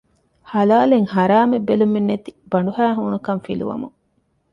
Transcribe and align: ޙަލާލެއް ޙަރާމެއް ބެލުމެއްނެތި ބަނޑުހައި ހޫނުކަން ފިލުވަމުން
ޙަލާލެއް 0.51 1.09
ޙަރާމެއް 1.13 1.67
ބެލުމެއްނެތި 1.67 2.31
ބަނޑުހައި 2.51 2.95
ހޫނުކަން 2.97 3.41
ފިލުވަމުން 3.45 3.95